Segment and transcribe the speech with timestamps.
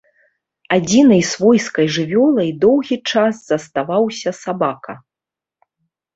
[0.77, 4.93] Адзінай свойскай жывёлай доўгі час заставаўся сабака.